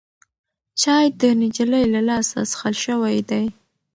[0.81, 3.45] چای د نجلۍ له لاسه څښل شوی دی.